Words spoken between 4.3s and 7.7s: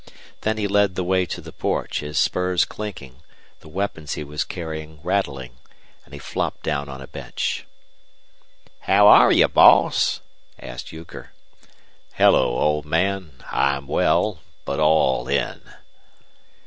carrying rattling, and he flopped down on a bench.